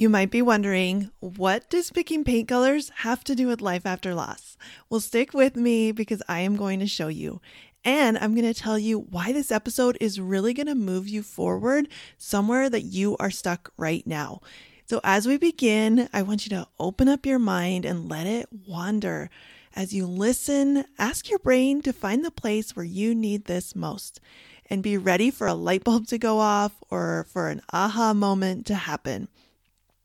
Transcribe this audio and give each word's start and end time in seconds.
You 0.00 0.08
might 0.08 0.30
be 0.30 0.40
wondering, 0.40 1.10
what 1.20 1.68
does 1.68 1.90
picking 1.90 2.24
paint 2.24 2.48
colors 2.48 2.90
have 3.00 3.22
to 3.24 3.34
do 3.34 3.48
with 3.48 3.60
life 3.60 3.84
after 3.84 4.14
loss? 4.14 4.56
Well, 4.88 4.98
stick 4.98 5.34
with 5.34 5.56
me 5.56 5.92
because 5.92 6.22
I 6.26 6.40
am 6.40 6.56
going 6.56 6.80
to 6.80 6.86
show 6.86 7.08
you. 7.08 7.42
And 7.84 8.16
I'm 8.16 8.34
going 8.34 8.50
to 8.50 8.58
tell 8.58 8.78
you 8.78 8.98
why 8.98 9.32
this 9.32 9.52
episode 9.52 9.98
is 10.00 10.18
really 10.18 10.54
going 10.54 10.68
to 10.68 10.74
move 10.74 11.06
you 11.06 11.22
forward 11.22 11.86
somewhere 12.16 12.70
that 12.70 12.84
you 12.84 13.14
are 13.18 13.30
stuck 13.30 13.74
right 13.76 14.06
now. 14.06 14.40
So, 14.86 15.02
as 15.04 15.28
we 15.28 15.36
begin, 15.36 16.08
I 16.14 16.22
want 16.22 16.46
you 16.46 16.56
to 16.56 16.66
open 16.78 17.06
up 17.06 17.26
your 17.26 17.38
mind 17.38 17.84
and 17.84 18.08
let 18.08 18.26
it 18.26 18.48
wander. 18.66 19.28
As 19.76 19.92
you 19.92 20.06
listen, 20.06 20.86
ask 20.98 21.28
your 21.28 21.40
brain 21.40 21.82
to 21.82 21.92
find 21.92 22.24
the 22.24 22.30
place 22.30 22.74
where 22.74 22.86
you 22.86 23.14
need 23.14 23.44
this 23.44 23.76
most 23.76 24.18
and 24.64 24.82
be 24.82 24.96
ready 24.96 25.30
for 25.30 25.46
a 25.46 25.52
light 25.52 25.84
bulb 25.84 26.06
to 26.06 26.16
go 26.16 26.38
off 26.38 26.72
or 26.88 27.26
for 27.30 27.50
an 27.50 27.60
aha 27.70 28.14
moment 28.14 28.64
to 28.68 28.74
happen. 28.76 29.28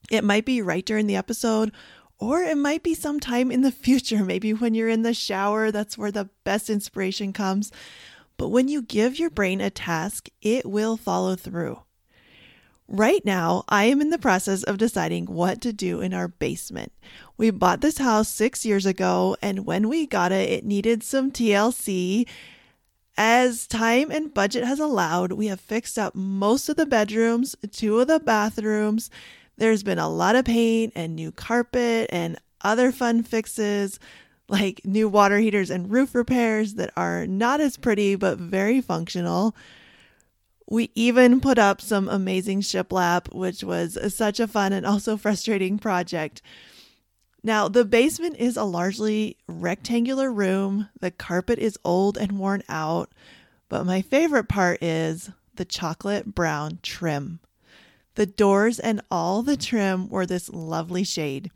It 0.09 0.23
might 0.23 0.45
be 0.45 0.62
right 0.62 0.86
during 0.86 1.08
the 1.08 1.16
episode, 1.16 1.72
or 2.20 2.41
it 2.41 2.58
might 2.58 2.84
be 2.84 2.94
sometime 2.94 3.52
in 3.52 3.62
the 3.62 3.72
future, 3.86 4.23
maybe 4.23 4.54
when 4.54 4.73
you're 4.73 4.90
in 4.90 5.04
the 5.04 5.13
shower. 5.13 5.72
That's 5.72 5.98
where 5.98 6.12
the 6.12 6.30
best 6.44 6.70
inspiration 6.70 7.34
comes. 7.34 7.71
But 8.38 8.49
when 8.49 8.68
you 8.68 8.82
give 8.82 9.18
your 9.18 9.30
brain 9.30 9.62
a 9.62 9.70
task, 9.70 10.30
it 10.41 10.65
will 10.65 10.98
follow 10.98 11.35
through. 11.35 11.80
Right 12.88 13.26
now, 13.26 13.63
I 13.68 13.85
am 13.85 13.99
in 13.99 14.12
the 14.12 14.20
process 14.20 14.62
of 14.62 14.77
deciding 14.77 15.26
what 15.26 15.60
to 15.62 15.74
do 15.74 16.02
in 16.02 16.13
our 16.13 16.27
basement. 16.27 16.91
We 17.35 17.49
bought 17.49 17.82
this 17.82 17.98
house 17.98 18.27
six 18.27 18.63
years 18.63 18.85
ago, 18.85 19.35
and 19.41 19.65
when 19.65 19.90
we 19.90 20.05
got 20.05 20.32
it, 20.32 20.49
it 20.52 20.65
needed 20.65 21.02
some 21.02 21.32
TLC. 21.32 22.27
As 23.18 23.65
time 23.65 24.12
and 24.12 24.34
budget 24.34 24.65
has 24.65 24.80
allowed, 24.80 25.32
we 25.32 25.48
have 25.48 25.60
fixed 25.60 25.98
up 25.98 26.13
most 26.13 26.70
of 26.70 26.76
the 26.76 26.85
bedrooms, 26.85 27.55
two 27.71 27.99
of 27.99 28.08
the 28.08 28.20
bathrooms, 28.20 29.10
there's 29.58 29.84
been 29.84 30.00
a 30.00 30.10
lot 30.10 30.36
of 30.36 30.46
paint 30.46 30.94
and 30.96 31.16
new 31.16 31.32
carpet 31.32 32.10
and 32.12 32.38
other 32.62 32.92
fun 32.92 33.24
fixes 33.24 34.00
like 34.48 34.82
new 34.86 35.10
water 35.10 35.38
heaters 35.40 35.70
and 35.70 35.92
roof 35.92 36.14
repairs 36.14 36.76
that 36.76 36.92
are 36.96 37.26
not 37.26 37.62
as 37.62 37.78
pretty 37.78 38.16
but 38.16 38.38
very 38.38 38.82
functional. 38.82 39.56
We 40.70 40.92
even 40.96 41.42
put 41.42 41.60
up 41.60 41.80
some 41.80 42.10
amazing 42.10 42.62
shiplap, 42.62 43.34
which 43.34 43.64
was 43.64 43.98
such 44.14 44.40
a 44.40 44.48
fun 44.48 44.74
and 44.74 44.86
also 44.86 45.18
frustrating 45.18 45.78
project. 45.78 46.42
Now, 47.44 47.68
the 47.68 47.86
basement 47.86 48.38
is 48.38 48.58
a 48.58 48.64
largely 48.64 49.38
rectangular 49.48 50.32
room. 50.32 50.90
The 51.00 51.12
carpet 51.12 51.60
is 51.60 51.78
old 51.86 52.18
and 52.18 52.40
worn 52.40 52.64
out, 52.68 53.12
but 53.70 53.86
my 53.86 54.02
favorite 54.02 54.50
part 54.50 54.82
is 54.82 55.30
the 55.54 55.66
chocolate 55.66 56.34
brown 56.34 56.80
trim. 56.82 57.40
The 58.16 58.26
doors 58.26 58.80
and 58.80 59.02
all 59.12 59.44
the 59.44 59.58
trim 59.58 60.10
were 60.10 60.26
this 60.26 60.49
lovely 60.49 61.04
shade. 61.04 61.52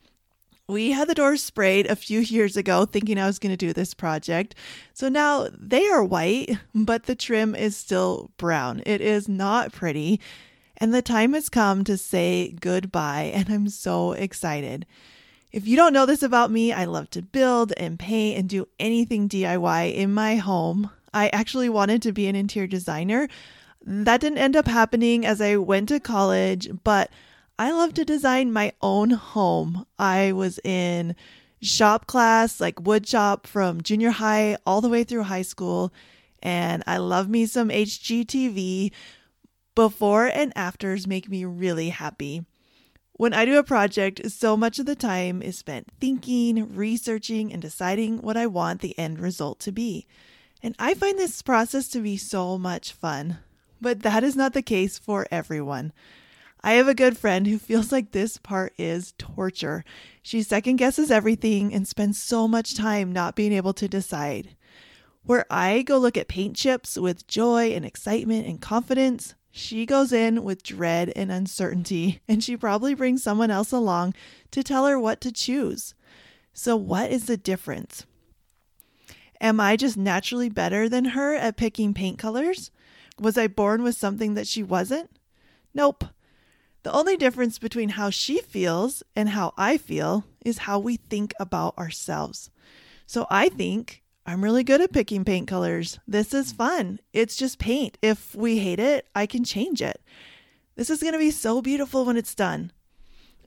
We 0.67 0.91
had 0.91 1.07
the 1.07 1.15
doors 1.15 1.41
sprayed 1.41 1.87
a 1.87 1.95
few 1.95 2.19
years 2.19 2.55
ago, 2.55 2.85
thinking 2.85 3.17
I 3.17 3.25
was 3.25 3.39
going 3.39 3.53
to 3.53 3.57
do 3.57 3.73
this 3.73 3.95
project. 3.95 4.53
So 4.93 5.09
now 5.09 5.47
they 5.57 5.87
are 5.87 6.03
white, 6.03 6.59
but 6.75 7.05
the 7.05 7.15
trim 7.15 7.55
is 7.55 7.75
still 7.75 8.29
brown. 8.37 8.83
It 8.85 9.01
is 9.01 9.27
not 9.27 9.71
pretty. 9.71 10.19
And 10.77 10.93
the 10.93 11.01
time 11.01 11.33
has 11.33 11.49
come 11.49 11.83
to 11.85 11.97
say 11.97 12.51
goodbye, 12.51 13.31
and 13.33 13.49
I'm 13.49 13.69
so 13.69 14.11
excited. 14.11 14.85
If 15.51 15.67
you 15.67 15.75
don't 15.75 15.93
know 15.93 16.05
this 16.05 16.21
about 16.21 16.51
me, 16.51 16.71
I 16.71 16.85
love 16.85 17.09
to 17.11 17.23
build 17.23 17.73
and 17.75 17.97
paint 17.97 18.37
and 18.37 18.47
do 18.47 18.67
anything 18.79 19.27
DIY 19.27 19.95
in 19.95 20.13
my 20.13 20.35
home. 20.35 20.91
I 21.11 21.29
actually 21.29 21.69
wanted 21.69 22.03
to 22.03 22.11
be 22.11 22.27
an 22.27 22.35
interior 22.35 22.67
designer, 22.67 23.27
that 23.85 24.21
didn't 24.21 24.37
end 24.37 24.55
up 24.55 24.67
happening 24.67 25.25
as 25.25 25.41
I 25.41 25.55
went 25.57 25.89
to 25.89 25.99
college, 25.99 26.69
but 26.83 27.09
I 27.57 27.71
love 27.71 27.93
to 27.95 28.05
design 28.05 28.53
my 28.53 28.73
own 28.81 29.11
home. 29.11 29.85
I 29.97 30.31
was 30.31 30.59
in 30.63 31.15
shop 31.61 32.07
class, 32.07 32.59
like 32.59 32.79
wood 32.79 33.07
shop 33.07 33.47
from 33.47 33.81
junior 33.81 34.11
high 34.11 34.57
all 34.65 34.81
the 34.81 34.89
way 34.89 35.03
through 35.03 35.23
high 35.23 35.41
school, 35.41 35.93
and 36.41 36.83
I 36.87 36.97
love 36.97 37.29
me 37.29 37.45
some 37.45 37.69
HGTV. 37.69 38.91
Before 39.75 40.27
and 40.27 40.51
afters 40.57 41.07
make 41.07 41.29
me 41.29 41.45
really 41.45 41.89
happy. 41.89 42.45
When 43.13 43.33
I 43.33 43.45
do 43.45 43.57
a 43.57 43.63
project, 43.63 44.31
so 44.31 44.55
much 44.55 44.79
of 44.79 44.85
the 44.85 44.95
time 44.95 45.41
is 45.41 45.57
spent 45.57 45.87
thinking, 45.99 46.75
researching, 46.75 47.51
and 47.51 47.61
deciding 47.61 48.21
what 48.21 48.37
I 48.37 48.47
want 48.47 48.81
the 48.81 48.97
end 48.97 49.19
result 49.19 49.59
to 49.61 49.71
be. 49.71 50.05
And 50.63 50.75
I 50.79 50.93
find 50.93 51.17
this 51.17 51.41
process 51.41 51.87
to 51.89 52.01
be 52.01 52.17
so 52.17 52.57
much 52.57 52.93
fun. 52.93 53.39
But 53.81 54.01
that 54.01 54.23
is 54.23 54.35
not 54.35 54.53
the 54.53 54.61
case 54.61 54.97
for 54.97 55.27
everyone. 55.31 55.93
I 56.61 56.73
have 56.73 56.89
a 56.89 56.93
good 56.93 57.17
friend 57.17 57.47
who 57.47 57.57
feels 57.57 57.91
like 57.91 58.11
this 58.11 58.37
part 58.37 58.73
is 58.77 59.13
torture. 59.17 59.85
She 60.21 60.43
second 60.43 60.75
guesses 60.75 61.09
everything 61.09 61.73
and 61.73 61.87
spends 61.87 62.21
so 62.21 62.47
much 62.47 62.75
time 62.75 63.13
not 63.13 63.35
being 63.35 63.53
able 63.53 63.73
to 63.73 63.87
decide. 63.87 64.55
Where 65.23 65.45
I 65.49 65.83
go 65.83 65.97
look 65.97 66.17
at 66.17 66.27
paint 66.27 66.57
chips 66.57 66.97
with 66.97 67.27
joy 67.27 67.71
and 67.71 67.85
excitement 67.85 68.45
and 68.45 68.59
confidence, 68.59 69.35
she 69.51 69.85
goes 69.85 70.11
in 70.11 70.43
with 70.43 70.63
dread 70.63 71.13
and 71.15 71.31
uncertainty, 71.31 72.19
and 72.27 72.43
she 72.43 72.57
probably 72.57 72.93
brings 72.93 73.23
someone 73.23 73.51
else 73.51 73.71
along 73.71 74.13
to 74.51 74.63
tell 74.63 74.85
her 74.85 74.99
what 74.99 75.21
to 75.21 75.31
choose. 75.31 75.95
So, 76.53 76.75
what 76.75 77.11
is 77.11 77.25
the 77.25 77.37
difference? 77.37 78.05
Am 79.41 79.59
I 79.59 79.77
just 79.77 79.95
naturally 79.97 80.49
better 80.49 80.89
than 80.89 81.05
her 81.05 81.35
at 81.35 81.57
picking 81.57 81.93
paint 81.93 82.19
colors? 82.19 82.71
Was 83.19 83.37
I 83.37 83.47
born 83.47 83.83
with 83.83 83.95
something 83.95 84.33
that 84.35 84.47
she 84.47 84.63
wasn't? 84.63 85.09
Nope. 85.73 86.05
The 86.83 86.91
only 86.93 87.17
difference 87.17 87.59
between 87.59 87.89
how 87.89 88.09
she 88.09 88.39
feels 88.39 89.03
and 89.15 89.29
how 89.29 89.53
I 89.57 89.77
feel 89.77 90.23
is 90.45 90.59
how 90.59 90.79
we 90.79 90.95
think 90.95 91.33
about 91.39 91.77
ourselves. 91.77 92.49
So 93.05 93.27
I 93.29 93.49
think 93.49 94.01
I'm 94.25 94.43
really 94.43 94.63
good 94.63 94.79
at 94.79 94.93
picking 94.93 95.25
paint 95.25 95.47
colors. 95.47 95.99
This 96.07 96.33
is 96.33 96.51
fun. 96.51 96.99
It's 97.11 97.35
just 97.35 97.59
paint. 97.59 97.97
If 98.01 98.35
we 98.35 98.59
hate 98.59 98.79
it, 98.79 99.07
I 99.13 99.25
can 99.25 99.43
change 99.43 99.81
it. 99.81 100.01
This 100.75 100.89
is 100.89 101.01
going 101.01 101.13
to 101.13 101.19
be 101.19 101.31
so 101.31 101.61
beautiful 101.61 102.05
when 102.05 102.15
it's 102.15 102.35
done. 102.35 102.71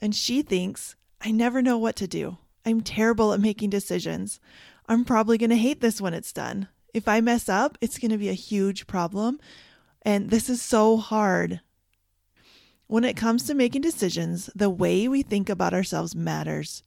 And 0.03 0.15
she 0.15 0.43
thinks, 0.43 0.97
I 1.21 1.31
never 1.31 1.63
know 1.63 1.79
what 1.79 1.97
to 1.97 2.07
do. 2.07 2.37
I'm 2.67 2.81
terrible 2.81 3.33
at 3.33 3.41
making 3.41 3.71
decisions. 3.71 4.41
I'm 4.89 5.05
probably 5.05 5.39
going 5.39 5.51
to 5.51 5.57
hate 5.57 5.81
this 5.81 6.01
when 6.01 6.13
it's 6.13 6.33
done. 6.33 6.69
If 6.95 7.09
I 7.09 7.21
mess 7.21 7.49
up, 7.49 7.79
it's 7.81 7.99
going 7.99 8.11
to 8.11 8.19
be 8.19 8.29
a 8.29 8.35
huge 8.35 8.87
problem. 8.87 9.41
And 10.03 10.31
this 10.31 10.51
is 10.51 10.61
so 10.61 10.97
hard. 10.97 11.61
When 12.87 13.05
it 13.05 13.17
comes 13.17 13.45
to 13.45 13.55
making 13.55 13.83
decisions, 13.83 14.51
the 14.55 14.69
way 14.69 15.09
we 15.09 15.23
think 15.23 15.49
about 15.49 15.73
ourselves 15.73 16.15
matters. 16.15 16.83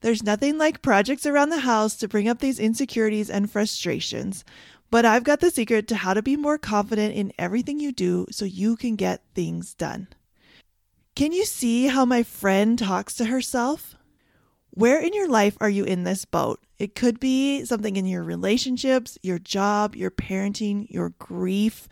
There's 0.00 0.22
nothing 0.22 0.58
like 0.58 0.82
projects 0.82 1.26
around 1.26 1.50
the 1.50 1.60
house 1.60 1.96
to 1.96 2.08
bring 2.08 2.28
up 2.28 2.38
these 2.38 2.58
insecurities 2.58 3.28
and 3.28 3.50
frustrations. 3.50 4.44
But 4.90 5.04
I've 5.04 5.24
got 5.24 5.40
the 5.40 5.50
secret 5.50 5.86
to 5.88 5.96
how 5.96 6.14
to 6.14 6.22
be 6.22 6.36
more 6.36 6.58
confident 6.58 7.14
in 7.14 7.32
everything 7.38 7.78
you 7.78 7.92
do 7.92 8.26
so 8.30 8.44
you 8.44 8.76
can 8.76 8.96
get 8.96 9.22
things 9.34 9.74
done. 9.74 10.08
Can 11.14 11.32
you 11.32 11.44
see 11.44 11.88
how 11.88 12.04
my 12.04 12.22
friend 12.22 12.78
talks 12.78 13.14
to 13.16 13.26
herself? 13.26 13.94
Where 14.74 15.00
in 15.00 15.12
your 15.12 15.28
life 15.28 15.56
are 15.60 15.68
you 15.68 15.84
in 15.84 16.04
this 16.04 16.24
boat? 16.24 16.60
It 16.78 16.94
could 16.94 17.20
be 17.20 17.64
something 17.66 17.96
in 17.96 18.06
your 18.06 18.22
relationships, 18.22 19.18
your 19.22 19.38
job, 19.38 19.94
your 19.94 20.10
parenting, 20.10 20.90
your 20.90 21.10
grief. 21.18 21.88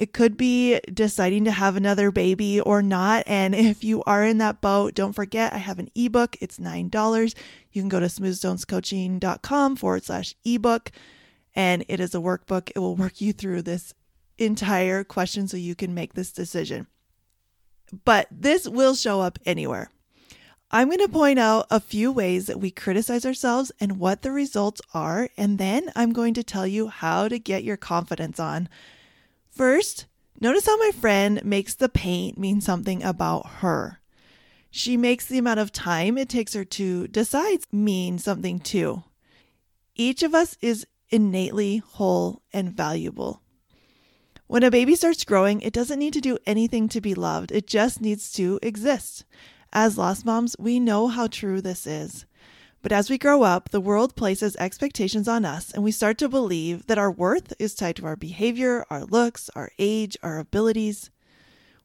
It 0.00 0.12
could 0.12 0.36
be 0.36 0.80
deciding 0.92 1.44
to 1.44 1.52
have 1.52 1.76
another 1.76 2.10
baby 2.10 2.60
or 2.60 2.82
not. 2.82 3.22
And 3.28 3.54
if 3.54 3.84
you 3.84 4.02
are 4.02 4.24
in 4.24 4.38
that 4.38 4.60
boat, 4.60 4.94
don't 4.94 5.12
forget 5.12 5.52
I 5.52 5.58
have 5.58 5.78
an 5.78 5.90
ebook. 5.94 6.36
It's 6.40 6.58
$9. 6.58 7.34
You 7.72 7.82
can 7.82 7.88
go 7.88 8.00
to 8.00 8.06
smoothstonescoaching.com 8.06 9.76
forward 9.76 10.04
slash 10.04 10.34
ebook. 10.44 10.90
And 11.54 11.84
it 11.86 12.00
is 12.00 12.16
a 12.16 12.18
workbook. 12.18 12.72
It 12.74 12.80
will 12.80 12.96
work 12.96 13.20
you 13.20 13.32
through 13.32 13.62
this 13.62 13.94
entire 14.38 15.04
question 15.04 15.46
so 15.46 15.56
you 15.56 15.76
can 15.76 15.94
make 15.94 16.14
this 16.14 16.32
decision. 16.32 16.88
But 18.04 18.26
this 18.32 18.68
will 18.68 18.96
show 18.96 19.20
up 19.20 19.38
anywhere. 19.46 19.90
I'm 20.70 20.88
going 20.88 20.98
to 20.98 21.08
point 21.08 21.38
out 21.38 21.66
a 21.70 21.80
few 21.80 22.12
ways 22.12 22.46
that 22.46 22.60
we 22.60 22.70
criticize 22.70 23.24
ourselves 23.24 23.72
and 23.80 23.98
what 23.98 24.20
the 24.20 24.30
results 24.30 24.82
are, 24.92 25.30
and 25.34 25.56
then 25.56 25.90
I'm 25.96 26.12
going 26.12 26.34
to 26.34 26.42
tell 26.42 26.66
you 26.66 26.88
how 26.88 27.26
to 27.26 27.38
get 27.38 27.64
your 27.64 27.78
confidence 27.78 28.38
on. 28.38 28.68
First, 29.50 30.04
notice 30.38 30.66
how 30.66 30.76
my 30.76 30.90
friend 30.90 31.42
makes 31.42 31.74
the 31.74 31.88
paint 31.88 32.36
mean 32.36 32.60
something 32.60 33.02
about 33.02 33.46
her. 33.60 34.00
She 34.70 34.98
makes 34.98 35.24
the 35.24 35.38
amount 35.38 35.60
of 35.60 35.72
time 35.72 36.18
it 36.18 36.28
takes 36.28 36.52
her 36.52 36.66
to 36.66 37.08
decide 37.08 37.60
mean 37.72 38.18
something 38.18 38.60
too. 38.60 39.04
Each 39.96 40.22
of 40.22 40.34
us 40.34 40.58
is 40.60 40.86
innately 41.08 41.78
whole 41.78 42.42
and 42.52 42.70
valuable. 42.70 43.40
When 44.46 44.62
a 44.62 44.70
baby 44.70 44.94
starts 44.96 45.24
growing, 45.24 45.62
it 45.62 45.72
doesn't 45.72 45.98
need 45.98 46.12
to 46.12 46.20
do 46.20 46.36
anything 46.46 46.90
to 46.90 47.00
be 47.00 47.14
loved, 47.14 47.52
it 47.52 47.66
just 47.66 48.02
needs 48.02 48.30
to 48.32 48.58
exist. 48.60 49.24
As 49.72 49.98
lost 49.98 50.24
moms, 50.24 50.56
we 50.58 50.80
know 50.80 51.08
how 51.08 51.26
true 51.26 51.60
this 51.60 51.86
is. 51.86 52.24
But 52.80 52.92
as 52.92 53.10
we 53.10 53.18
grow 53.18 53.42
up, 53.42 53.70
the 53.70 53.80
world 53.80 54.14
places 54.14 54.56
expectations 54.56 55.28
on 55.28 55.44
us, 55.44 55.72
and 55.72 55.82
we 55.82 55.90
start 55.90 56.16
to 56.18 56.28
believe 56.28 56.86
that 56.86 56.98
our 56.98 57.10
worth 57.10 57.52
is 57.58 57.74
tied 57.74 57.96
to 57.96 58.06
our 58.06 58.16
behavior, 58.16 58.86
our 58.88 59.04
looks, 59.04 59.50
our 59.54 59.70
age, 59.78 60.16
our 60.22 60.38
abilities. 60.38 61.10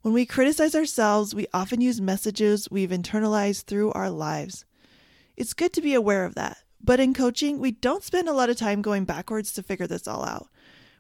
When 0.02 0.14
we 0.14 0.26
criticize 0.26 0.76
ourselves, 0.76 1.34
we 1.34 1.48
often 1.54 1.82
use 1.82 2.00
messages 2.00 2.70
we've 2.70 2.92
internalized 2.92 3.64
through 3.64 3.92
our 3.94 4.10
lives. 4.10 4.66
It's 5.36 5.54
good 5.54 5.74
to 5.74 5.82
be 5.82 5.94
aware 5.94 6.26
of 6.26 6.36
that, 6.36 6.58
but 6.82 7.00
in 7.00 7.14
coaching, 7.14 7.60
we 7.60 7.72
don't 7.72 8.04
spend 8.04 8.30
a 8.30 8.34
lot 8.34 8.50
of 8.50 8.58
time 8.58 8.82
going 8.82 9.06
backwards 9.06 9.52
to 9.54 9.64
figure 9.64 9.88
this 9.88 10.08
all 10.08 10.24
out. 10.24 10.48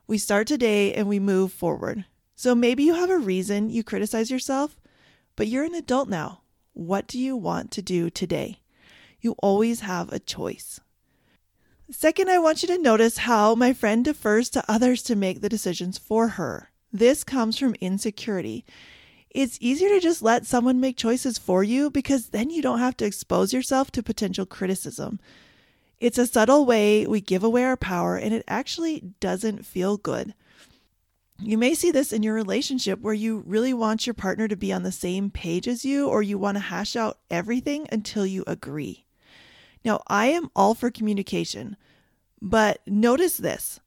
We 0.08 0.18
start 0.18 0.48
today 0.48 0.94
and 0.94 1.08
we 1.08 1.20
move 1.20 1.54
forward. 1.54 2.06
So 2.36 2.56
maybe 2.56 2.84
you 2.84 2.96
have 2.96 3.10
a 3.10 3.18
reason 3.18 3.70
you 3.70 3.84
criticize 3.84 4.32
yourself, 4.32 4.80
but 5.36 5.48
you're 5.48 5.64
an 5.64 5.76
adult 5.76 6.10
now. 6.10 6.43
What 6.74 7.08
do 7.08 7.20
you 7.20 7.36
want 7.36 7.72
to 7.72 7.82
do 7.82 8.10
today? 8.10 8.60
You 9.22 9.36
always 9.40 9.82
have 9.82 10.12
a 10.12 10.20
choice. 10.20 10.80
Second, 11.92 12.30
I 12.30 12.40
want 12.40 12.64
you 12.64 12.68
to 12.70 12.78
notice 12.78 13.18
how 13.20 13.54
my 13.56 13.74
friend 13.74 14.04
defers 14.04 14.50
to 14.50 14.64
others 14.68 15.04
to 15.04 15.16
make 15.16 15.42
the 15.42 15.50
decisions 15.50 15.98
for 15.98 16.30
her. 16.30 16.72
This 16.92 17.24
comes 17.24 17.58
from 17.58 17.76
insecurity. 17.76 18.66
It's 19.30 19.58
easier 19.62 19.90
to 19.90 20.00
just 20.00 20.22
let 20.22 20.46
someone 20.46 20.80
make 20.80 20.98
choices 20.98 21.38
for 21.38 21.64
you 21.64 21.90
because 21.90 22.28
then 22.28 22.50
you 22.50 22.62
don't 22.62 22.80
have 22.80 22.98
to 22.98 23.06
expose 23.06 23.54
yourself 23.54 23.92
to 23.92 24.04
potential 24.04 24.46
criticism. 24.46 25.20
It's 26.00 26.18
a 26.18 26.28
subtle 26.28 26.66
way 26.66 27.06
we 27.06 27.22
give 27.22 27.44
away 27.44 27.64
our 27.64 27.78
power, 27.78 28.18
and 28.18 28.34
it 28.34 28.44
actually 28.48 29.14
doesn't 29.20 29.66
feel 29.66 29.98
good. 29.98 30.34
You 31.40 31.58
may 31.58 31.74
see 31.74 31.92
this 31.92 32.14
in 32.14 32.24
your 32.24 32.34
relationship 32.34 33.00
where 33.00 33.14
you 33.14 33.44
really 33.46 33.74
want 33.74 34.06
your 34.06 34.14
partner 34.14 34.48
to 34.48 34.56
be 34.56 34.72
on 34.72 34.84
the 34.84 34.92
same 34.92 35.30
page 35.30 35.68
as 35.68 35.84
you, 35.84 36.08
or 36.08 36.22
you 36.22 36.38
want 36.38 36.56
to 36.56 36.62
hash 36.62 36.96
out 36.96 37.20
everything 37.30 37.88
until 37.92 38.26
you 38.26 38.44
agree. 38.48 39.06
Now, 39.84 40.02
I 40.08 40.28
am 40.28 40.50
all 40.56 40.74
for 40.74 40.90
communication, 40.92 41.76
but 42.42 42.80
notice 42.88 43.38
this 43.38 43.80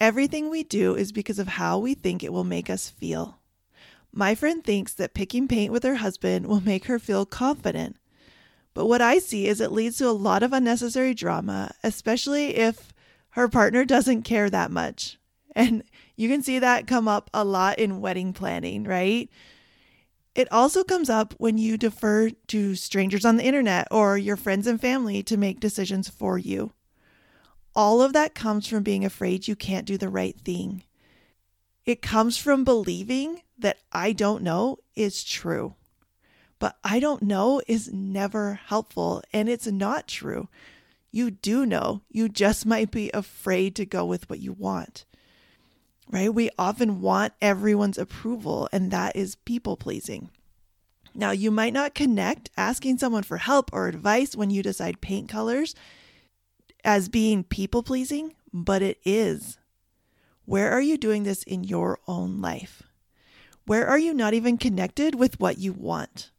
everything 0.00 0.50
we 0.50 0.62
do 0.62 0.94
is 0.94 1.12
because 1.12 1.38
of 1.38 1.48
how 1.48 1.78
we 1.78 1.94
think 1.94 2.22
it 2.22 2.32
will 2.32 2.44
make 2.44 2.68
us 2.68 2.90
feel. 2.90 3.40
My 4.12 4.34
friend 4.34 4.62
thinks 4.62 4.92
that 4.94 5.14
picking 5.14 5.48
paint 5.48 5.72
with 5.72 5.82
her 5.82 5.96
husband 5.96 6.46
will 6.46 6.60
make 6.60 6.84
her 6.84 6.98
feel 6.98 7.26
confident. 7.26 7.96
But 8.74 8.86
what 8.86 9.00
I 9.00 9.18
see 9.18 9.46
is 9.46 9.60
it 9.60 9.72
leads 9.72 9.98
to 9.98 10.08
a 10.08 10.12
lot 10.12 10.42
of 10.42 10.52
unnecessary 10.52 11.14
drama, 11.14 11.72
especially 11.82 12.56
if 12.56 12.92
her 13.30 13.48
partner 13.48 13.84
doesn't 13.84 14.22
care 14.22 14.50
that 14.50 14.70
much. 14.70 15.18
And 15.56 15.84
you 16.16 16.28
can 16.28 16.42
see 16.42 16.58
that 16.58 16.86
come 16.86 17.08
up 17.08 17.30
a 17.34 17.44
lot 17.44 17.78
in 17.78 18.00
wedding 18.00 18.32
planning, 18.32 18.84
right? 18.84 19.28
It 20.34 20.50
also 20.52 20.82
comes 20.82 21.08
up 21.08 21.34
when 21.38 21.58
you 21.58 21.76
defer 21.76 22.30
to 22.48 22.74
strangers 22.74 23.24
on 23.24 23.36
the 23.36 23.44
internet 23.44 23.86
or 23.90 24.18
your 24.18 24.36
friends 24.36 24.66
and 24.66 24.80
family 24.80 25.22
to 25.24 25.36
make 25.36 25.60
decisions 25.60 26.08
for 26.08 26.38
you. 26.38 26.72
All 27.74 28.02
of 28.02 28.12
that 28.12 28.34
comes 28.34 28.66
from 28.66 28.82
being 28.82 29.04
afraid 29.04 29.48
you 29.48 29.56
can't 29.56 29.86
do 29.86 29.96
the 29.96 30.08
right 30.08 30.36
thing. 30.44 30.82
It 31.84 32.02
comes 32.02 32.36
from 32.36 32.64
believing 32.64 33.42
that 33.58 33.78
I 33.92 34.12
don't 34.12 34.42
know 34.42 34.78
is 34.94 35.22
true. 35.22 35.74
But 36.58 36.78
I 36.82 36.98
don't 36.98 37.22
know 37.22 37.60
is 37.66 37.92
never 37.92 38.54
helpful, 38.54 39.22
and 39.32 39.48
it's 39.48 39.66
not 39.66 40.08
true. 40.08 40.48
You 41.10 41.30
do 41.30 41.66
know, 41.66 42.02
you 42.08 42.28
just 42.28 42.64
might 42.64 42.90
be 42.90 43.10
afraid 43.12 43.76
to 43.76 43.84
go 43.84 44.04
with 44.04 44.28
what 44.30 44.40
you 44.40 44.52
want. 44.52 45.04
Right? 46.10 46.32
We 46.32 46.50
often 46.58 47.00
want 47.00 47.32
everyone's 47.40 47.98
approval, 47.98 48.68
and 48.72 48.90
that 48.90 49.16
is 49.16 49.36
people 49.36 49.76
pleasing. 49.76 50.30
Now, 51.14 51.30
you 51.30 51.50
might 51.50 51.72
not 51.72 51.94
connect 51.94 52.50
asking 52.56 52.98
someone 52.98 53.22
for 53.22 53.38
help 53.38 53.70
or 53.72 53.86
advice 53.86 54.34
when 54.34 54.50
you 54.50 54.62
decide 54.62 55.00
paint 55.00 55.28
colors 55.28 55.74
as 56.84 57.08
being 57.08 57.44
people 57.44 57.82
pleasing, 57.82 58.34
but 58.52 58.82
it 58.82 58.98
is. 59.04 59.58
Where 60.44 60.70
are 60.70 60.80
you 60.80 60.98
doing 60.98 61.22
this 61.22 61.42
in 61.44 61.64
your 61.64 61.98
own 62.06 62.40
life? 62.40 62.82
Where 63.66 63.86
are 63.86 63.98
you 63.98 64.12
not 64.12 64.34
even 64.34 64.58
connected 64.58 65.14
with 65.14 65.40
what 65.40 65.58
you 65.58 65.72
want? 65.72 66.30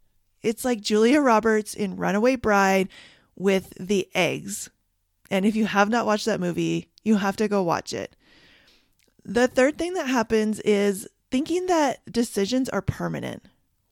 It's 0.43 0.63
like 0.63 0.81
Julia 0.81 1.21
Roberts 1.21 1.73
in 1.73 1.95
Runaway 1.95 2.35
Bride 2.35 2.89
with 3.35 3.73
the 3.79 4.07
eggs. 4.13 4.69
And 5.31 5.43
if 5.43 5.55
you 5.55 5.65
have 5.65 5.89
not 5.89 6.05
watched 6.05 6.25
that 6.25 6.39
movie, 6.39 6.91
you 7.03 7.15
have 7.15 7.35
to 7.37 7.47
go 7.47 7.63
watch 7.63 7.93
it. 7.93 8.15
The 9.27 9.47
third 9.47 9.79
thing 9.79 9.95
that 9.95 10.07
happens 10.07 10.59
is 10.59 11.07
thinking 11.31 11.65
that 11.65 11.99
decisions 12.11 12.69
are 12.69 12.83
permanent. 12.83 13.43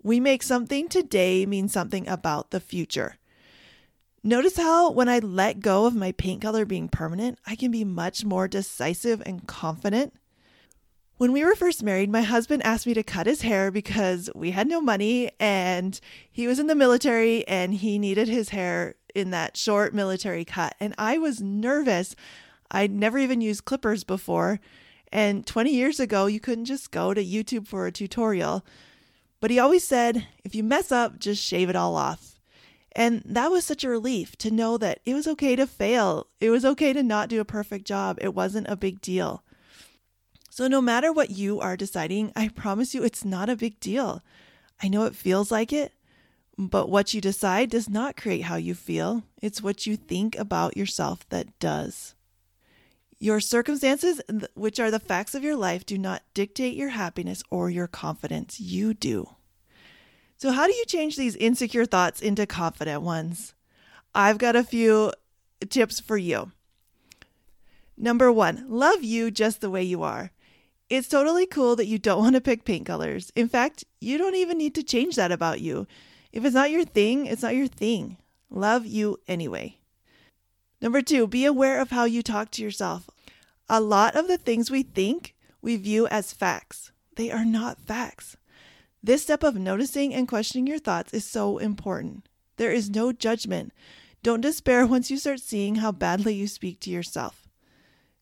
We 0.04 0.20
make 0.20 0.44
something 0.44 0.88
today 0.88 1.48
mean 1.48 1.70
something 1.70 2.08
about 2.08 2.52
the 2.52 2.60
future. 2.60 3.18
Notice 4.24 4.58
how 4.58 4.92
when 4.92 5.10
I 5.10 5.18
let 5.18 5.60
go 5.60 5.88
of 5.88 5.96
my 5.96 6.12
paint 6.12 6.44
color 6.44 6.66
being 6.66 6.88
permanent, 6.88 7.40
I 7.48 7.56
can 7.56 7.72
be 7.72 7.84
much 7.84 8.24
more 8.24 8.48
decisive 8.48 9.24
and 9.26 9.48
confident. 9.48 10.14
When 11.18 11.32
we 11.32 11.44
were 11.44 11.56
first 11.56 11.82
married, 11.82 12.12
my 12.12 12.22
husband 12.22 12.62
asked 12.64 12.86
me 12.86 12.94
to 12.94 13.02
cut 13.02 13.26
his 13.26 13.42
hair 13.42 13.72
because 13.72 14.30
we 14.36 14.52
had 14.52 14.68
no 14.68 14.82
money 14.82 15.32
and 15.40 16.00
he 16.32 16.46
was 16.46 16.60
in 16.60 16.68
the 16.68 16.76
military 16.76 17.48
and 17.48 17.74
he 17.74 17.98
needed 17.98 18.28
his 18.28 18.50
hair 18.50 18.96
in 19.16 19.32
that 19.32 19.58
short 19.58 19.96
military 19.96 20.46
cut. 20.46 20.76
And 20.80 20.94
I 21.00 21.18
was 21.18 21.42
nervous. 21.42 22.16
I'd 22.70 22.92
never 22.92 23.18
even 23.18 23.42
used 23.42 23.66
clippers 23.66 24.04
before. 24.04 24.60
And 25.14 25.46
20 25.46 25.72
years 25.72 26.00
ago, 26.00 26.26
you 26.26 26.40
couldn't 26.40 26.66
just 26.66 26.90
go 26.90 27.14
to 27.14 27.24
YouTube 27.24 27.68
for 27.68 27.86
a 27.86 27.92
tutorial. 27.92 28.66
But 29.40 29.52
he 29.52 29.60
always 29.60 29.88
said, 29.88 30.28
if 30.44 30.56
you 30.56 30.64
mess 30.64 30.92
up, 30.92 31.20
just 31.20 31.42
shave 31.42 31.70
it 31.70 31.76
all 31.76 31.96
off. 31.96 32.40
And 32.96 33.22
that 33.24 33.52
was 33.52 33.64
such 33.64 33.84
a 33.84 33.90
relief 33.90 34.36
to 34.38 34.50
know 34.50 34.76
that 34.80 35.02
it 35.06 35.14
was 35.14 35.28
okay 35.28 35.56
to 35.56 35.68
fail. 35.68 36.26
It 36.40 36.50
was 36.50 36.66
okay 36.66 36.94
to 36.94 37.04
not 37.04 37.30
do 37.30 37.40
a 37.40 37.46
perfect 37.46 37.86
job. 37.86 38.18
It 38.22 38.34
wasn't 38.34 38.68
a 38.68 38.76
big 38.76 39.02
deal. 39.02 39.44
So, 40.50 40.68
no 40.68 40.82
matter 40.82 41.14
what 41.14 41.30
you 41.30 41.60
are 41.60 41.78
deciding, 41.78 42.32
I 42.36 42.48
promise 42.48 42.96
you 42.96 43.04
it's 43.04 43.24
not 43.24 43.50
a 43.50 43.56
big 43.56 43.80
deal. 43.80 44.24
I 44.82 44.88
know 44.88 45.06
it 45.06 45.16
feels 45.16 45.52
like 45.52 45.72
it, 45.72 45.94
but 46.58 46.90
what 46.90 47.14
you 47.14 47.22
decide 47.22 47.70
does 47.70 47.90
not 47.90 48.18
create 48.18 48.44
how 48.44 48.56
you 48.56 48.74
feel. 48.74 49.24
It's 49.42 49.62
what 49.62 49.86
you 49.86 49.96
think 49.96 50.38
about 50.38 50.78
yourself 50.78 51.28
that 51.30 51.60
does. 51.60 52.16
Your 53.24 53.40
circumstances, 53.40 54.20
which 54.54 54.82
are 54.82 54.92
the 54.92 55.00
facts 55.00 55.34
of 55.34 55.46
your 55.46 55.56
life, 55.56 55.86
do 55.86 55.98
not 55.98 56.24
dictate 56.34 56.76
your 56.76 56.90
happiness 56.90 57.42
or 57.50 57.70
your 57.70 57.88
confidence. 57.88 58.60
You 58.60 58.94
do. 58.94 59.30
So, 60.36 60.52
how 60.52 60.68
do 60.68 60.74
you 60.74 60.84
change 60.86 61.16
these 61.16 61.38
insecure 61.38 61.86
thoughts 61.86 62.20
into 62.20 62.46
confident 62.46 63.02
ones? 63.02 63.54
I've 64.14 64.40
got 64.40 64.58
a 64.58 64.64
few 64.66 65.14
tips 65.70 66.02
for 66.02 66.18
you. 66.18 66.52
Number 67.96 68.30
one, 68.30 68.66
love 68.68 69.06
you 69.06 69.32
just 69.32 69.62
the 69.62 69.70
way 69.70 69.84
you 69.84 70.04
are. 70.04 70.32
It's 70.90 71.08
totally 71.08 71.46
cool 71.46 71.78
that 71.78 71.88
you 71.88 71.98
don't 71.98 72.20
want 72.20 72.36
to 72.36 72.42
pick 72.42 72.66
paint 72.66 72.88
colors. 72.88 73.32
In 73.38 73.48
fact, 73.48 73.86
you 74.02 74.18
don't 74.18 74.36
even 74.36 74.58
need 74.58 74.76
to 74.76 74.84
change 74.84 75.16
that 75.16 75.32
about 75.32 75.62
you. 75.62 75.88
If 76.34 76.44
it's 76.44 76.56
not 76.56 76.72
your 76.72 76.84
thing, 76.84 77.28
it's 77.28 77.44
not 77.44 77.56
your 77.56 77.68
thing. 77.68 78.18
Love 78.50 78.86
you 78.86 79.22
anyway. 79.30 79.78
Number 80.82 81.02
two, 81.02 81.26
be 81.28 81.46
aware 81.46 81.80
of 81.80 81.92
how 81.92 82.04
you 82.04 82.22
talk 82.22 82.52
to 82.52 82.62
yourself. 82.62 83.10
A 83.70 83.80
lot 83.80 84.16
of 84.16 84.28
the 84.28 84.38
things 84.38 84.70
we 84.70 84.84
think 84.84 85.36
we 85.62 85.78
view 85.78 86.08
as 86.08 86.34
facts, 86.34 86.92
they 87.16 87.32
are 87.32 87.46
not 87.46 87.80
facts. 87.80 88.36
This 89.02 89.24
step 89.24 89.44
of 89.44 89.56
noticing 89.56 90.14
and 90.14 90.28
questioning 90.28 90.68
your 90.68 90.80
thoughts 90.80 91.14
is 91.14 91.26
so 91.26 91.58
important. 91.58 92.28
There 92.58 92.72
is 92.72 92.90
no 92.90 93.12
judgment. 93.12 93.74
Don't 94.22 94.42
despair 94.42 94.86
once 94.88 95.10
you 95.10 95.18
start 95.18 95.40
seeing 95.40 95.76
how 95.76 95.92
badly 95.92 96.34
you 96.34 96.48
speak 96.48 96.80
to 96.82 96.90
yourself. 96.90 97.48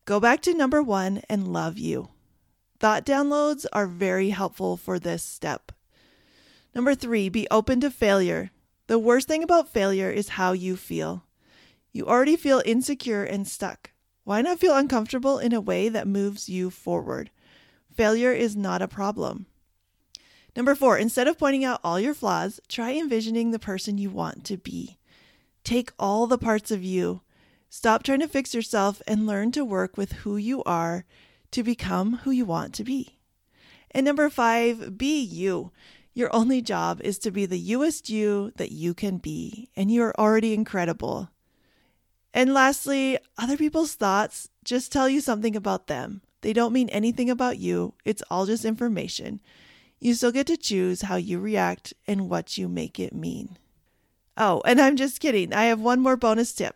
Go 0.05 0.19
back 0.19 0.41
to 0.41 0.53
number 0.53 0.81
one 0.81 1.21
and 1.29 1.53
love 1.53 1.77
you. 1.77 2.10
Thought 2.79 3.05
downloads 3.05 3.65
are 3.71 3.86
very 3.86 4.29
helpful 4.29 4.75
for 4.75 4.98
this 4.98 5.21
step. 5.24 5.71
Number 6.74 6.95
three, 6.95 7.29
be 7.29 7.48
open 7.51 7.79
to 7.81 7.91
failure. 7.91 8.50
The 8.88 8.98
worst 8.98 9.27
thing 9.27 9.43
about 9.43 9.69
failure 9.69 10.10
is 10.10 10.29
how 10.29 10.53
you 10.53 10.75
feel. 10.75 11.25
You 11.91 12.07
already 12.07 12.36
feel 12.36 12.63
insecure 12.65 13.24
and 13.24 13.48
stuck. 13.48 13.90
Why 14.23 14.41
not 14.41 14.59
feel 14.59 14.75
uncomfortable 14.75 15.39
in 15.39 15.53
a 15.53 15.61
way 15.61 15.89
that 15.89 16.07
moves 16.07 16.47
you 16.47 16.69
forward? 16.69 17.31
Failure 17.95 18.31
is 18.31 18.55
not 18.55 18.81
a 18.81 18.87
problem. 18.87 19.47
Number 20.55 20.75
four, 20.75 20.97
instead 20.97 21.27
of 21.27 21.37
pointing 21.37 21.63
out 21.63 21.79
all 21.83 21.99
your 21.99 22.13
flaws, 22.13 22.59
try 22.67 22.93
envisioning 22.93 23.51
the 23.51 23.59
person 23.59 23.97
you 23.97 24.09
want 24.09 24.43
to 24.45 24.57
be. 24.57 24.97
Take 25.63 25.91
all 25.97 26.27
the 26.27 26.37
parts 26.37 26.71
of 26.71 26.83
you. 26.83 27.21
Stop 27.69 28.03
trying 28.03 28.19
to 28.19 28.27
fix 28.27 28.53
yourself 28.53 29.01
and 29.07 29.25
learn 29.25 29.51
to 29.53 29.63
work 29.63 29.95
with 29.95 30.11
who 30.11 30.35
you 30.35 30.61
are 30.63 31.05
to 31.51 31.63
become 31.63 32.17
who 32.23 32.31
you 32.31 32.45
want 32.45 32.73
to 32.75 32.83
be. 32.83 33.17
And 33.91 34.05
number 34.05 34.29
five, 34.29 34.97
be 34.97 35.21
you. 35.21 35.71
Your 36.13 36.33
only 36.35 36.61
job 36.61 36.99
is 37.01 37.17
to 37.19 37.31
be 37.31 37.45
the 37.45 37.59
youest 37.59 38.09
you 38.09 38.51
that 38.57 38.71
you 38.71 38.93
can 38.93 39.17
be, 39.17 39.69
and 39.75 39.89
you 39.89 40.03
are 40.03 40.19
already 40.19 40.53
incredible. 40.53 41.29
And 42.33 42.53
lastly, 42.53 43.17
other 43.38 43.57
people's 43.57 43.95
thoughts 43.95 44.50
just 44.63 44.91
tell 44.91 45.09
you 45.09 45.21
something 45.21 45.55
about 45.55 45.88
them. 45.88 46.21
They 46.41 46.53
don't 46.53 46.73
mean 46.73 46.89
anything 46.89 47.29
about 47.29 47.57
you, 47.57 47.93
it's 48.05 48.23
all 48.29 48.45
just 48.45 48.65
information. 48.65 49.41
You 50.00 50.15
still 50.15 50.31
get 50.31 50.47
to 50.47 50.57
choose 50.57 51.03
how 51.03 51.17
you 51.17 51.39
react 51.39 51.93
and 52.07 52.29
what 52.29 52.57
you 52.57 52.67
make 52.67 53.00
it 53.00 53.13
mean. 53.13 53.57
Oh, 54.35 54.61
and 54.65 54.81
I'm 54.81 54.95
just 54.95 55.19
kidding. 55.19 55.53
I 55.53 55.65
have 55.65 55.79
one 55.79 56.00
more 56.00 56.17
bonus 56.17 56.53
tip. 56.53 56.75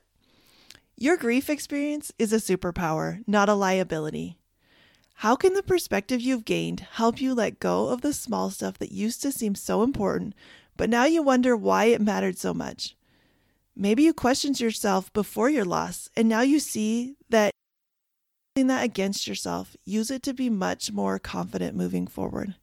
Your 0.97 1.17
grief 1.17 1.49
experience 1.49 2.11
is 2.19 2.31
a 2.31 2.37
superpower, 2.37 3.23
not 3.25 3.49
a 3.49 3.55
liability. 3.55 4.37
How 5.15 5.35
can 5.35 5.53
the 5.53 5.63
perspective 5.63 6.21
you've 6.21 6.45
gained 6.45 6.81
help 6.81 7.19
you 7.19 7.33
let 7.33 7.59
go 7.59 7.87
of 7.87 8.01
the 8.01 8.13
small 8.13 8.49
stuff 8.49 8.77
that 8.77 8.91
used 8.91 9.21
to 9.23 9.31
seem 9.31 9.55
so 9.55 9.81
important, 9.81 10.35
but 10.77 10.89
now 10.89 11.05
you 11.05 11.23
wonder 11.23 11.55
why 11.55 11.85
it 11.85 12.01
mattered 12.01 12.37
so 12.37 12.53
much? 12.53 12.95
Maybe 13.75 14.03
you 14.03 14.13
questioned 14.13 14.59
yourself 14.59 15.11
before 15.11 15.49
your 15.49 15.65
loss, 15.65 16.09
and 16.15 16.29
now 16.29 16.41
you 16.41 16.59
see 16.59 17.15
that 17.29 17.51
that 18.55 18.85
against 18.85 19.27
yourself, 19.27 19.75
use 19.83 20.09
it 20.09 20.23
to 20.23 20.33
be 20.33 20.49
much 20.49 20.91
more 20.91 21.19
confident 21.19 21.75
moving 21.75 22.07
forward. 22.07 22.55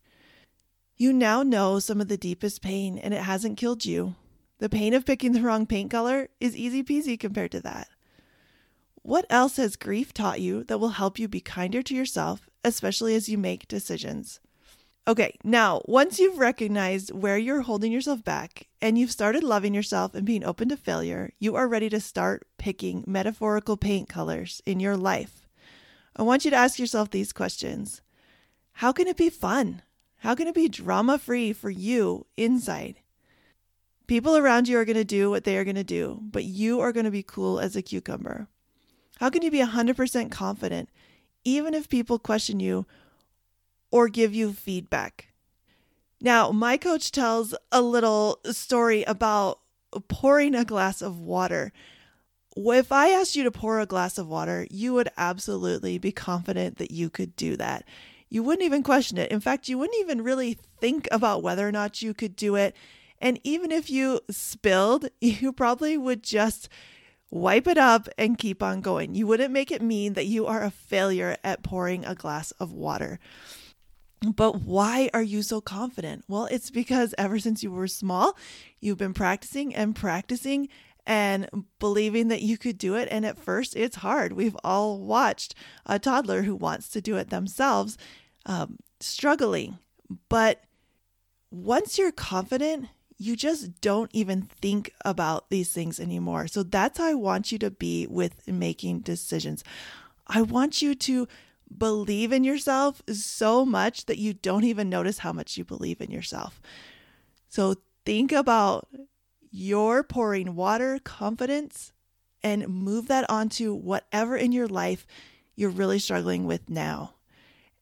You 0.97 1.13
now 1.13 1.43
know 1.43 1.79
some 1.79 2.01
of 2.01 2.09
the 2.09 2.17
deepest 2.17 2.63
pain, 2.63 2.97
and 2.97 3.13
it 3.13 3.23
hasn't 3.23 3.59
killed 3.59 3.85
you. 3.85 4.15
The 4.59 4.71
pain 4.71 4.95
of 4.95 5.05
picking 5.05 5.33
the 5.33 5.43
wrong 5.43 5.67
paint 5.67 5.91
color 5.91 6.29
is 6.41 6.57
easy 6.57 6.83
peasy 6.83 7.21
compared 7.21 7.53
to 7.53 7.61
that. 7.61 7.89
What 9.03 9.27
else 9.29 9.57
has 9.57 9.77
grief 9.77 10.15
taught 10.15 10.41
you 10.41 10.65
that 10.65 10.79
will 10.79 10.91
help 10.91 11.19
you 11.19 11.29
be 11.29 11.41
kinder 11.41 11.83
to 11.83 11.95
yourself, 11.95 12.49
especially 12.65 13.15
as 13.15 13.29
you 13.29 13.37
make 13.37 13.69
decisions? 13.69 14.41
Okay, 15.09 15.37
now, 15.43 15.83
once 15.87 16.21
you've 16.21 16.39
recognized 16.39 17.11
where 17.11 17.37
you're 17.37 17.63
holding 17.63 17.91
yourself 17.91 18.23
back 18.23 18.69
and 18.81 18.97
you've 18.97 19.11
started 19.11 19.43
loving 19.43 19.75
yourself 19.75 20.15
and 20.15 20.25
being 20.25 20.45
open 20.45 20.69
to 20.69 20.77
failure, 20.77 21.33
you 21.41 21.57
are 21.57 21.67
ready 21.67 21.89
to 21.89 21.99
start 21.99 22.47
picking 22.57 23.03
metaphorical 23.05 23.77
paint 23.77 24.09
colors 24.09 24.63
in 24.65 24.79
your 24.79 24.97
life. 24.97 25.49
I 26.15 26.23
want 26.23 26.45
you 26.45 26.53
to 26.53 26.57
ask 26.57 26.79
yourself 26.79 27.11
these 27.11 27.33
questions 27.33 28.01
How 28.75 28.93
can 28.93 29.09
it 29.09 29.17
be 29.17 29.29
fun? 29.29 29.83
How 30.19 30.37
can 30.37 30.47
it 30.47 30.55
be 30.55 30.69
drama 30.69 31.19
free 31.19 31.53
for 31.53 31.71
you 31.71 32.27
inside? 32.37 33.01
People 34.07 34.37
around 34.37 34.69
you 34.69 34.79
are 34.79 34.85
going 34.85 34.95
to 34.95 35.05
do 35.05 35.31
what 35.31 35.43
they 35.43 35.59
are 35.59 35.65
going 35.65 35.75
to 35.75 35.83
do, 35.83 36.21
but 36.23 36.45
you 36.45 36.79
are 36.79 36.93
going 36.93 37.07
to 37.07 37.11
be 37.11 37.25
cool 37.25 37.59
as 37.59 37.75
a 37.75 37.83
cucumber. 37.83 38.47
How 39.19 39.31
can 39.31 39.43
you 39.43 39.51
be 39.51 39.63
100% 39.63 40.31
confident, 40.31 40.91
even 41.43 41.75
if 41.75 41.89
people 41.89 42.21
question 42.21 42.61
you 42.61 42.87
or 43.93 44.09
give 44.09 44.35
you 44.35 44.53
feedback? 44.53 45.29
Now, 46.21 46.51
my 46.51 46.77
coach 46.77 47.13
tells 47.13 47.55
a 47.71 47.81
little 47.81 48.41
story 48.47 49.03
about 49.05 49.61
pouring 50.09 50.55
a 50.55 50.65
glass 50.65 51.03
of 51.03 51.19
water. 51.19 51.73
If 52.57 52.93
I 52.93 53.11
asked 53.11 53.37
you 53.37 53.45
to 53.45 53.51
pour 53.51 53.81
a 53.81 53.87
glass 53.87 54.19
of 54.19 54.29
water, 54.29 54.67
you 54.71 54.95
would 54.95 55.09
absolutely 55.17 55.99
be 55.99 56.13
confident 56.13 56.79
that 56.79 56.91
you 56.91 57.11
could 57.11 57.37
do 57.37 57.57
that. 57.57 57.85
You 58.29 58.43
wouldn't 58.43 58.65
even 58.65 58.83
question 58.83 59.19
it. 59.19 59.31
In 59.31 59.41
fact, 59.41 59.69
you 59.69 59.79
wouldn't 59.79 60.01
even 60.01 60.23
really 60.23 60.59
think 60.81 61.07
about 61.11 61.43
whether 61.43 61.67
or 61.67 61.73
not 61.73 62.03
you 62.03 62.15
could 62.15 62.35
do 62.35 62.57
it. 62.57 62.75
And 63.21 63.39
even 63.45 63.71
if 63.71 63.91
you 63.91 64.21
spilled, 64.31 65.09
you 65.21 65.53
probably 65.53 65.99
would 65.99 66.23
just 66.23 66.69
wipe 67.31 67.67
it 67.67 67.79
up 67.79 68.09
and 68.17 68.39
keep 68.39 68.63
on 68.63 68.81
going. 68.81 69.15
You 69.15 69.27
wouldn't 69.27 69.53
make 69.53 69.71
it 69.71 69.83
mean 69.83 70.13
that 70.13 70.27
you 70.27 70.47
are 70.47 70.63
a 70.63 70.71
failure 70.71 71.37
at 71.43 71.63
pouring 71.63 72.05
a 72.05 72.15
glass 72.15 72.53
of 72.53 72.73
water. 72.73 73.19
But 74.23 74.63
why 74.63 75.11
are 75.13 75.23
you 75.23 75.43
so 75.43 75.61
confident? 75.61 76.25
Well, 76.29 76.47
it's 76.47 76.71
because 76.71 77.15
ever 77.19 77.39
since 77.39 77.63
you 77.63 77.73
were 77.73 77.89
small, 77.89 78.37
you've 78.81 78.99
been 78.99 79.15
practicing 79.15 79.75
and 79.75 79.97
practicing 79.97 80.69
and 81.07 81.49
believing 81.81 82.29
that 82.29 82.43
you 82.43 82.57
could 82.57 82.79
do 82.79 82.95
it. 82.95 83.09
And 83.11 83.27
at 83.27 83.39
first, 83.39 83.75
it's 83.75 83.97
hard. 83.97 84.35
We've 84.35 84.57
all 84.63 85.01
watched 85.01 85.55
a 85.85 85.99
toddler 85.99 86.43
who 86.43 86.55
wants 86.55 86.89
to 86.91 87.01
do 87.01 87.17
it 87.17 87.31
themselves 87.31 87.99
um, 88.47 88.79
struggling. 89.01 89.79
But 90.29 90.63
once 91.51 91.99
you're 91.99 92.13
confident, 92.13 92.89
you 93.19 93.37
just 93.37 93.81
don't 93.81 94.11
even 94.13 94.43
think 94.43 94.93
about 95.05 95.51
these 95.51 95.73
things 95.73 95.99
anymore. 95.99 96.47
So 96.47 96.63
that's 96.63 96.99
how 96.99 97.07
I 97.07 97.15
want 97.15 97.53
you 97.53 97.59
to 97.59 97.71
be 97.71 98.07
with 98.07 98.47
making 98.47 99.01
decisions. 99.01 99.65
I 100.27 100.43
want 100.43 100.83
you 100.83 100.95
to 100.95 101.29
believe 101.79 102.33
in 102.33 102.45
yourself 102.45 103.03
so 103.09 103.65
much 103.65 104.07
that 104.07 104.19
you 104.19 104.35
don't 104.35 104.65
even 104.65 104.89
notice 104.89 105.19
how 105.19 105.33
much 105.33 105.57
you 105.57 105.65
believe 105.65 106.01
in 106.01 106.11
yourself. 106.11 106.61
So 107.49 107.77
think 108.05 108.33
about 108.33 108.89
your 109.51 110.03
pouring 110.03 110.55
water 110.55 110.99
confidence 111.03 111.93
and 112.43 112.67
move 112.69 113.09
that 113.09 113.29
onto 113.31 113.75
whatever 113.75 114.37
in 114.37 114.53
your 114.53 114.67
life 114.67 115.07
you're 115.55 115.71
really 115.71 115.99
struggling 115.99 116.47
with 116.47 116.69
now. 116.69 117.15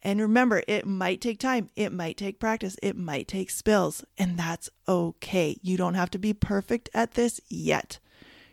And 0.02 0.20
remember, 0.20 0.62
it 0.66 0.86
might 0.86 1.20
take 1.20 1.38
time, 1.38 1.68
it 1.76 1.92
might 1.92 2.16
take 2.16 2.40
practice, 2.40 2.76
it 2.82 2.96
might 2.96 3.28
take 3.28 3.50
spills, 3.50 4.02
and 4.16 4.38
that's 4.38 4.70
okay. 4.88 5.58
You 5.62 5.76
don't 5.76 5.94
have 5.94 6.10
to 6.12 6.18
be 6.18 6.32
perfect 6.32 6.88
at 6.94 7.12
this 7.12 7.40
yet. 7.48 7.98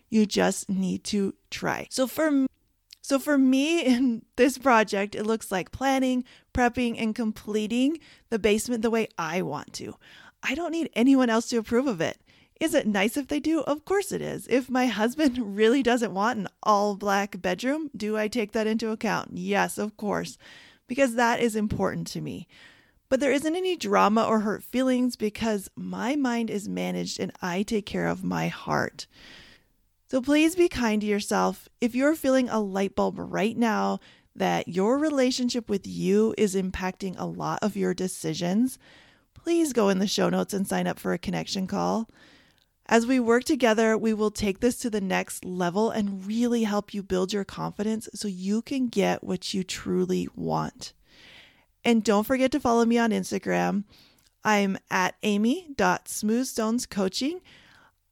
You 0.10 0.26
just 0.26 0.70
need 0.70 1.04
to 1.06 1.36
try. 1.50 1.88
So 1.90 2.06
for 2.06 2.48
so 3.08 3.20
for 3.20 3.38
me 3.38 3.82
in 3.82 4.24
this 4.36 4.58
project, 4.58 5.16
it 5.16 5.26
looks 5.26 5.52
like 5.52 5.72
planning, 5.72 6.24
prepping 6.54 7.02
and 7.02 7.16
completing 7.16 8.00
the 8.30 8.40
basement 8.40 8.82
the 8.82 8.92
way 8.92 9.08
I 9.18 9.42
want 9.42 9.74
to. 9.74 9.96
I 10.44 10.56
don't 10.56 10.72
need 10.72 10.90
anyone 10.94 11.30
else 11.30 11.50
to 11.50 11.58
approve 11.58 11.88
of 11.88 12.02
it. 12.02 12.20
Is 12.60 12.74
it 12.74 12.88
nice 12.88 13.18
if 13.18 13.28
they 13.28 13.40
do? 13.40 13.62
Of 13.62 13.86
course 13.86 14.12
it 14.12 14.22
is. 14.22 14.48
If 14.48 14.70
my 14.70 14.86
husband 15.02 15.56
really 15.56 15.84
doesn't 15.84 16.14
want 16.14 16.40
an 16.40 16.48
all 16.64 16.96
black 16.96 17.42
bedroom, 17.42 17.90
do 17.96 18.18
I 18.18 18.28
take 18.28 18.52
that 18.54 18.68
into 18.68 18.92
account? 18.92 19.32
Yes, 19.34 19.78
of 19.78 19.96
course 19.98 20.38
because 20.88 21.16
that 21.16 21.40
is 21.40 21.56
important 21.56 22.08
to 22.08 22.22
me. 22.22 22.48
But 23.10 23.20
there 23.20 23.32
isn't 23.32 23.56
any 23.56 23.78
drama 23.78 24.26
or 24.26 24.42
hurt 24.42 24.64
feelings 24.64 25.16
because 25.16 25.70
my 25.76 26.16
mind 26.16 26.50
is 26.50 26.68
managed 26.68 27.20
and 27.20 27.32
I 27.42 27.64
take 27.64 27.86
care 27.86 28.08
of 28.08 28.24
my 28.24 28.48
heart. 28.48 29.08
So 30.10 30.22
please 30.22 30.56
be 30.56 30.70
kind 30.70 31.02
to 31.02 31.08
yourself. 31.08 31.68
If 31.82 31.94
you're 31.94 32.16
feeling 32.16 32.48
a 32.48 32.62
light 32.62 32.96
bulb 32.96 33.16
right 33.18 33.58
now 33.58 34.00
that 34.36 34.70
your 34.70 34.98
relationship 34.98 35.70
with 35.70 35.86
you 35.86 36.34
is 36.38 36.56
impacting 36.56 37.16
a 37.18 37.26
lot 37.26 37.60
of 37.62 37.76
your 37.76 37.94
decisions, 37.94 38.80
please 39.34 39.74
go 39.74 39.90
in 39.90 40.00
the 40.00 40.08
show 40.08 40.30
notes 40.30 40.54
and 40.54 40.66
sign 40.66 40.88
up 40.88 40.98
for 40.98 41.12
a 41.12 41.18
connection 41.18 41.68
call. 41.68 42.10
As 42.86 43.06
we 43.06 43.20
work 43.20 43.44
together, 43.44 43.98
we 43.98 44.14
will 44.14 44.32
take 44.32 44.62
this 44.62 44.78
to 44.78 44.90
the 44.90 45.02
next 45.02 45.44
level 45.44 45.90
and 45.90 46.26
really 46.26 46.64
help 46.64 46.94
you 46.94 47.04
build 47.04 47.34
your 47.34 47.44
confidence 47.44 48.08
so 48.14 48.30
you 48.30 48.62
can 48.62 48.88
get 48.88 49.26
what 49.26 49.54
you 49.54 49.66
truly 49.66 50.30
want. 50.36 50.94
And 51.84 52.02
don't 52.02 52.24
forget 52.24 52.54
to 52.54 52.62
follow 52.62 52.86
me 52.86 52.98
on 52.98 53.12
Instagram. 53.12 53.84
I'm 54.42 54.78
at 54.90 55.16
amy.smoothstonescoaching. 55.24 57.42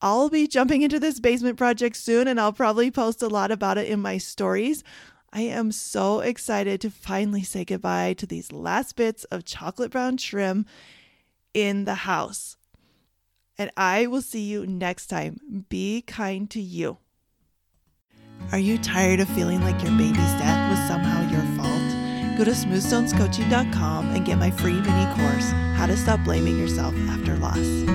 I'll 0.01 0.29
be 0.29 0.47
jumping 0.47 0.81
into 0.81 0.99
this 0.99 1.19
basement 1.19 1.57
project 1.57 1.95
soon 1.95 2.27
and 2.27 2.39
I'll 2.39 2.53
probably 2.53 2.91
post 2.91 3.21
a 3.21 3.27
lot 3.27 3.51
about 3.51 3.77
it 3.77 3.87
in 3.87 4.01
my 4.01 4.17
stories. 4.17 4.83
I 5.31 5.41
am 5.41 5.71
so 5.71 6.19
excited 6.19 6.81
to 6.81 6.89
finally 6.89 7.43
say 7.43 7.65
goodbye 7.65 8.13
to 8.13 8.25
these 8.25 8.51
last 8.51 8.95
bits 8.95 9.23
of 9.25 9.45
chocolate 9.45 9.91
brown 9.91 10.17
trim 10.17 10.65
in 11.53 11.85
the 11.85 11.95
house 11.95 12.57
and 13.57 13.71
I 13.77 14.07
will 14.07 14.21
see 14.21 14.41
you 14.41 14.65
next 14.65 15.07
time. 15.07 15.65
Be 15.69 16.01
kind 16.01 16.49
to 16.51 16.61
you. 16.61 16.97
Are 18.51 18.59
you 18.59 18.77
tired 18.77 19.19
of 19.19 19.29
feeling 19.29 19.61
like 19.61 19.81
your 19.81 19.97
baby's 19.97 20.15
death 20.15 20.69
was 20.69 20.87
somehow 20.87 21.21
your 21.29 21.41
fault? 21.57 22.37
Go 22.37 22.43
to 22.43 22.51
smoothstonescoaching.com 22.51 24.13
and 24.13 24.25
get 24.25 24.37
my 24.37 24.51
free 24.51 24.73
mini 24.73 25.05
course, 25.15 25.51
How 25.75 25.85
to 25.85 25.95
Stop 25.95 26.23
Blaming 26.25 26.57
Yourself 26.59 26.93
After 27.09 27.35
Loss. 27.37 27.94